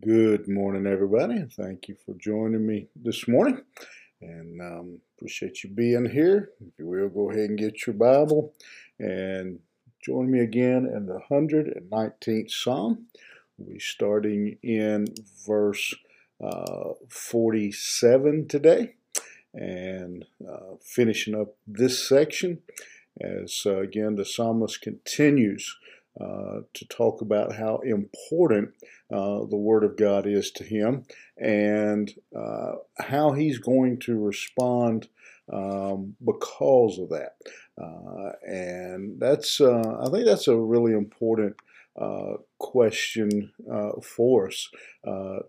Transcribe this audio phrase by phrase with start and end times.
[0.00, 1.44] Good morning, everybody.
[1.56, 3.62] Thank you for joining me this morning.
[4.20, 6.50] And um, appreciate you being here.
[6.60, 8.52] If you will, go ahead and get your Bible
[9.00, 9.58] and
[10.04, 13.06] join me again in the 119th Psalm.
[13.56, 15.06] We'll be starting in
[15.46, 15.94] verse
[16.44, 18.94] uh, 47 today
[19.54, 22.58] and uh, finishing up this section
[23.20, 25.76] as, uh, again, the psalmist continues
[26.20, 28.70] uh, to talk about how important
[29.12, 31.04] uh, the Word of God is to him
[31.36, 35.08] and uh, how he's going to respond
[35.52, 37.36] um, because of that.
[37.80, 41.56] Uh, and that's, uh, I think that's a really important
[42.58, 43.52] question
[44.02, 44.68] for us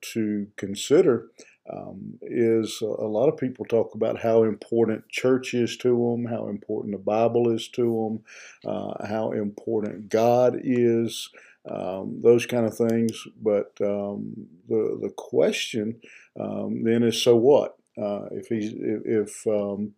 [0.00, 1.28] to consider
[1.72, 6.48] um, is a lot of people talk about how important church is to them, how
[6.48, 8.20] important the Bible is to
[8.64, 11.30] them, uh, how important God is,
[11.68, 13.12] um, those kind of things.
[13.40, 16.00] But um, the the question
[16.38, 17.76] um, then is, so what?
[17.96, 19.94] Uh, if if if, um,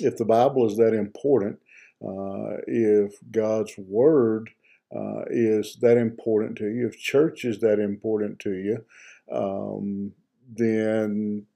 [0.00, 1.58] if the Bible is that important,
[2.00, 4.50] uh, if God's Word
[4.94, 8.84] uh, is that important to you, if church is that important to you,
[9.32, 10.12] um,
[10.48, 11.46] then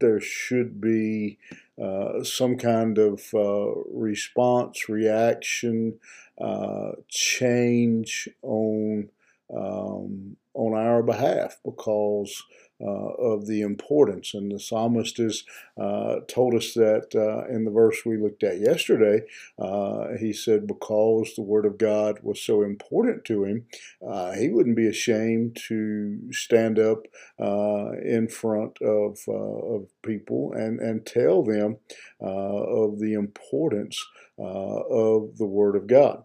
[0.00, 1.38] there should be
[1.80, 5.98] uh, some kind of uh, response, reaction,
[6.40, 9.08] uh, change on
[9.54, 12.44] um, on our behalf because
[12.80, 14.34] uh, of the importance.
[14.34, 15.42] And the psalmist has
[15.76, 19.22] uh, told us that uh, in the verse we looked at yesterday.
[19.58, 23.66] Uh, he said, because the Word of God was so important to him,
[24.06, 27.06] uh, he wouldn't be ashamed to stand up
[27.40, 31.78] uh, in front of, of people and, and tell them
[32.20, 34.04] of the importance
[34.38, 36.22] of the Word of God.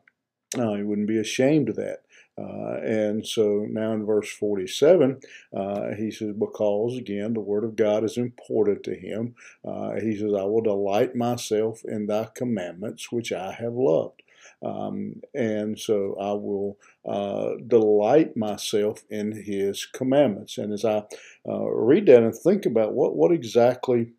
[0.54, 2.04] he wouldn't be ashamed of that.
[2.38, 5.20] Uh, and so now in verse 47,
[5.56, 9.36] uh, he says, Because again, the word of God is important to him.
[9.64, 14.24] Uh, he says, I will delight myself in thy commandments, which I have loved.
[14.64, 20.58] Um, and so I will uh, delight myself in his commandments.
[20.58, 21.04] And as I
[21.48, 24.14] uh, read that and think about what, what exactly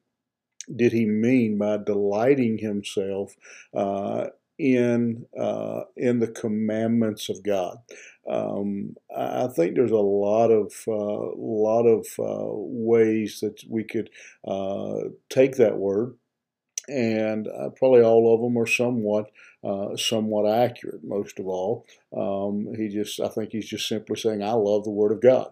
[0.74, 3.36] did he mean by delighting himself
[3.74, 4.26] uh,
[4.59, 7.78] in uh, in the commandments of God.
[8.28, 14.10] Um, I think there's a lot of uh, lot of uh, ways that we could
[14.47, 16.15] uh, take that word,
[16.88, 19.31] and uh, probably all of them are somewhat
[19.62, 21.03] uh, somewhat accurate.
[21.04, 21.86] Most of all,
[22.16, 25.50] um, he just I think he's just simply saying, "I love the Word of God.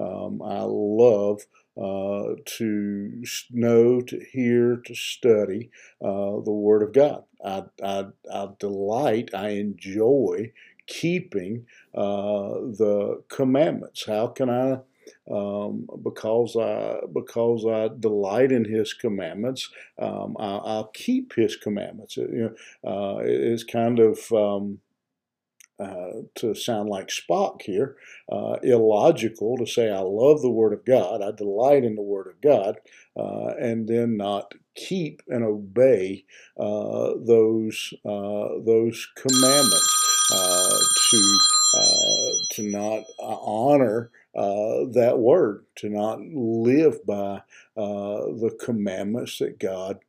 [0.00, 1.42] Um, I love."
[1.76, 3.22] Uh, to
[3.52, 5.70] know, to hear, to study
[6.02, 7.22] uh, the Word of God.
[7.44, 10.52] I, I, I, delight, I enjoy
[10.86, 14.04] keeping uh, the commandments.
[14.06, 14.80] How can I?
[15.30, 22.16] Um, because I because I delight in His commandments, um, I, will keep His commandments.
[22.16, 22.54] You
[22.84, 24.80] know, uh, it's kind of um,
[25.80, 27.96] uh, to sound like Spock here,
[28.30, 32.26] uh, illogical to say I love the Word of God, I delight in the Word
[32.26, 32.76] of God,
[33.16, 36.24] uh, and then not keep and obey
[36.58, 40.28] uh, those uh, those commandments
[41.10, 41.38] to
[42.52, 47.42] to not honor that word, to not live by
[47.76, 50.00] the commandments that God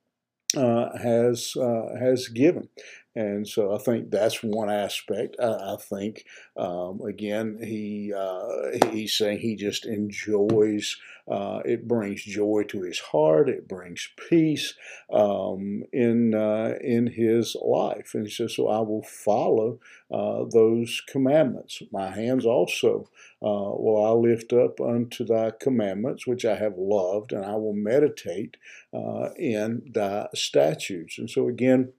[0.56, 2.68] uh, has uh, has given.
[3.13, 5.35] And so I think that's one aspect.
[5.38, 10.97] I, I think um, again he uh, he's saying he just enjoys.
[11.29, 13.47] Uh, it brings joy to his heart.
[13.49, 14.73] It brings peace
[15.11, 18.11] um, in uh, in his life.
[18.13, 19.79] And he says, "So I will follow
[20.09, 21.81] uh, those commandments.
[21.91, 23.09] My hands also
[23.41, 27.73] uh, will I lift up unto thy commandments, which I have loved, and I will
[27.73, 28.55] meditate
[28.93, 31.91] uh, in thy statutes." And so again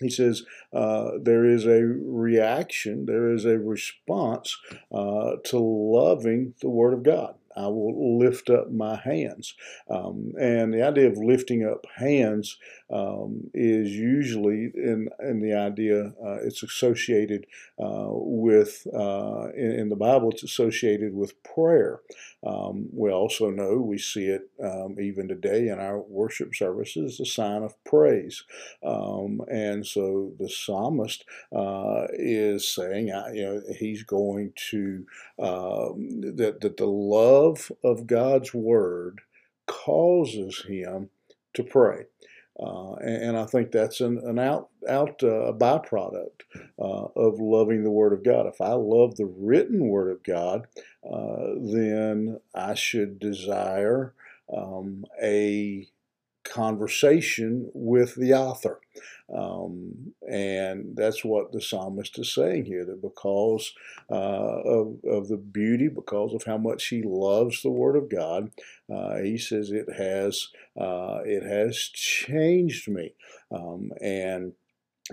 [0.00, 4.56] he says uh, there is a reaction, there is a response
[4.92, 7.34] uh, to loving the Word of God.
[7.58, 9.54] I will lift up my hands.
[9.90, 12.56] Um, and the idea of lifting up hands
[12.90, 17.46] um, is usually in, in the idea, uh, it's associated
[17.78, 22.00] uh, with, uh, in, in, the Bible, it's associated with prayer.
[22.46, 27.26] Um, we also know, we see it um, even today in our worship services, a
[27.26, 28.44] sign of praise.
[28.82, 35.04] Um, and so the psalmist uh, is saying, you know, he's going to,
[35.38, 39.20] um, that, that the love love of God's word
[39.66, 41.10] causes him
[41.54, 42.04] to pray.
[42.60, 46.42] Uh, and, and, I think that's an, an out, out uh, byproduct
[46.76, 48.46] uh, of loving the Word of God.
[48.46, 50.66] If I love the written Word of God,
[51.08, 54.12] uh, then I should desire
[54.52, 55.86] um, a
[56.48, 58.80] conversation with the author.
[59.34, 63.72] Um, and that's what the psalmist is saying here that because
[64.10, 68.50] uh, of, of the beauty, because of how much he loves the Word of God,
[68.92, 70.48] uh, he says it has
[70.80, 73.14] uh, it has changed me.
[73.50, 74.52] Um, and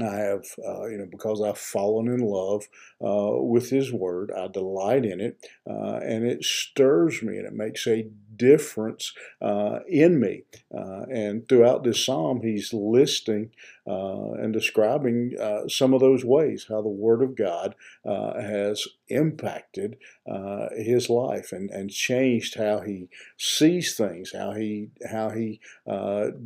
[0.02, 2.68] I have, uh, you know, because I've fallen in love
[3.02, 7.54] uh, with His Word, I delight in it, uh, and it stirs me and it
[7.54, 10.44] makes a difference uh, in me.
[10.76, 13.52] Uh, and throughout this psalm, he's listing
[13.88, 18.88] uh, and describing uh, some of those ways how the Word of God uh, has
[19.10, 19.98] impacted
[20.28, 25.60] uh, his life and, and changed how he sees things, how he how he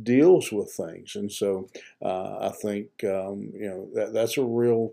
[0.02, 1.16] deals with things.
[1.16, 1.68] And so
[2.02, 4.92] I think um, you know that, that's a real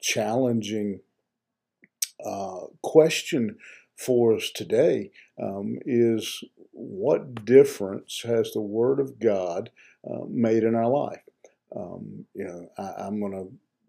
[0.00, 1.00] challenging
[2.82, 3.56] question
[3.98, 5.10] for us today
[5.42, 9.70] um, is what difference has the Word of God
[10.08, 11.22] uh, made in our life?
[11.74, 13.32] Um, you know, I, am going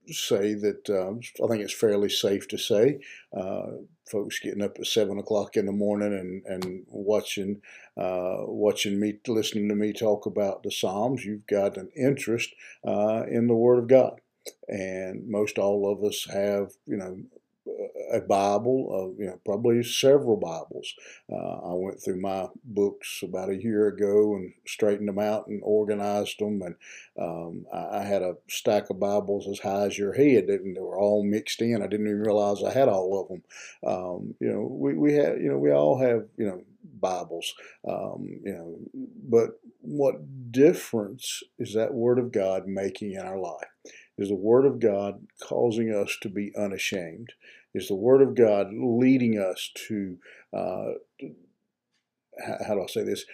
[0.07, 2.99] to say that um, I think it's fairly safe to say
[3.37, 3.67] uh,
[4.11, 7.61] folks getting up at seven o'clock in the morning and, and watching
[7.95, 12.49] uh, watching me listening to me talk about the Psalms, you've got an interest
[12.85, 14.19] uh, in the Word of God
[14.67, 17.17] and most all of us have you know
[18.11, 20.93] a Bible, uh, you know, probably several Bibles.
[21.31, 25.61] Uh, I went through my books about a year ago and straightened them out and
[25.63, 26.61] organized them.
[26.61, 26.75] And
[27.19, 30.81] um, I, I, had a stack of Bibles as high as your head, and they
[30.81, 31.81] were all mixed in.
[31.81, 33.43] I didn't even realize I had all of them.
[33.85, 36.63] Um, you know, we, we have, you know, we all have, you know,
[36.99, 37.53] Bibles,
[37.87, 38.77] um, you know,
[39.27, 43.67] but what difference is that Word of God making in our life?
[44.17, 47.33] Is the Word of God causing us to be unashamed?
[47.73, 50.17] Is the Word of God leading us to,
[50.53, 50.93] uh,
[52.67, 53.25] how do I say this?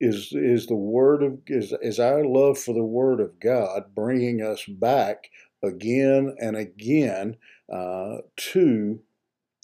[0.00, 4.42] Is is the Word of is is our love for the Word of God bringing
[4.42, 5.30] us back
[5.62, 7.36] again and again
[7.72, 8.18] uh,
[8.52, 9.00] to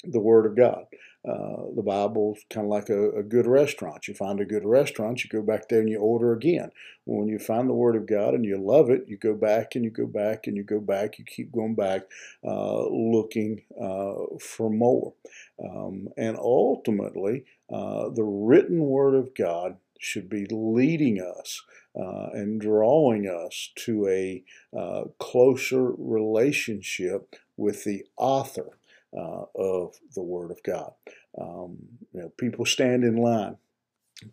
[0.03, 0.87] the Word of God?
[1.27, 4.07] Uh, the Bible's kind of like a, a, good restaurant.
[4.07, 6.71] You find a good restaurant, you go back there and you order again.
[7.07, 9.85] When you find the Word of God and you love it, you go back and
[9.85, 11.19] you go back and you go back.
[11.19, 12.03] You keep going back,
[12.47, 15.15] uh, looking uh, for more.
[15.63, 21.63] Um, and ultimately, uh, the written Word of God should be leading us
[21.99, 24.45] uh, and drawing us to a
[24.77, 28.79] uh, closer relationship with the author
[29.17, 30.93] uh, of the Word of God.
[31.41, 31.79] Um,
[32.13, 33.57] you know, people stand in line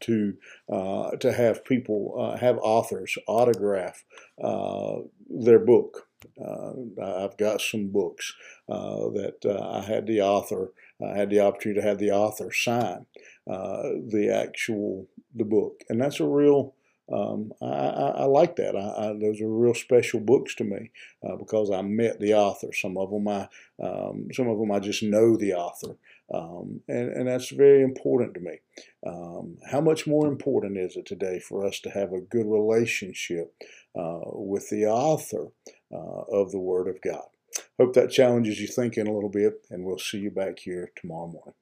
[0.02, 0.34] to
[0.72, 4.04] uh, to have people uh, have authors autograph
[4.44, 4.98] uh,
[5.30, 6.08] their book.
[6.40, 6.74] Uh,
[7.04, 8.34] I've got some books
[8.70, 10.72] uh, that I had the author.
[11.04, 13.06] I had the opportunity to have the author sign
[13.48, 16.76] the actual the book, and that's a real
[17.12, 18.76] um, I, I, I, like that.
[18.76, 20.92] I, those are real special books to me
[21.28, 22.72] uh, because I met the author.
[22.74, 23.50] Some of them I,
[23.84, 25.98] um, some of them I just know the author,
[26.34, 28.60] um, and, and that's very important to me.
[29.06, 33.54] Um, how much more important is it today for us to have a good relationship
[33.98, 35.48] uh, with the author
[35.92, 37.26] uh, of the Word of God?
[37.78, 41.28] Hope that challenges you thinking a little bit, and we'll see you back here tomorrow
[41.28, 41.56] morning.